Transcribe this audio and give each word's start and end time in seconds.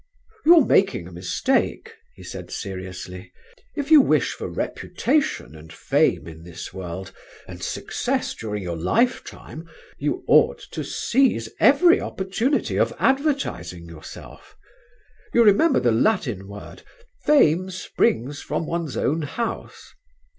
"You're 0.47 0.65
making 0.65 1.07
a 1.07 1.11
mistake," 1.11 1.91
he 2.15 2.23
said 2.23 2.49
seriously. 2.49 3.31
"If 3.75 3.91
you 3.91 4.01
wish 4.01 4.33
for 4.33 4.47
reputation 4.49 5.55
and 5.55 5.71
fame 5.71 6.27
in 6.27 6.41
this 6.43 6.73
world, 6.73 7.11
and 7.47 7.61
success 7.61 8.33
during 8.33 8.63
your 8.63 8.77
lifetime, 8.77 9.69
you 9.99 10.23
ought 10.27 10.57
to 10.71 10.83
seize 10.83 11.49
every 11.59 12.01
opportunity 12.01 12.79
of 12.79 12.95
advertising 12.97 13.85
yourself. 13.87 14.55
You 15.35 15.43
remember 15.43 15.79
the 15.79 15.91
Latin 15.91 16.47
word, 16.47 16.81
'Fame 17.25 17.69
springs 17.69 18.41
from 18.41 18.65
one's 18.65 18.97
own 18.97 19.21
house.' 19.21 19.93